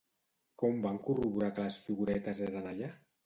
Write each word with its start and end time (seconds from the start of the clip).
Com 0.61 0.79
van 0.85 0.97
corroborar 1.07 1.51
que 1.59 1.67
les 1.67 1.77
figuretes 1.83 2.43
eren 2.47 2.73
allà? 2.73 2.93